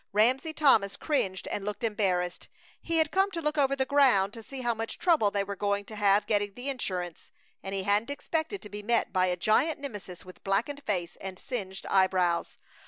[0.13, 2.47] Ramsey Thomas cringed and looked embarrassed.
[2.81, 5.55] He had come to look over the ground to see how much trouble they were
[5.55, 7.29] going to have getting the insurance,
[7.61, 11.37] and he hadn't expected to be met by a giant Nemesis with blackened face and
[11.37, 12.57] singed eyebrows.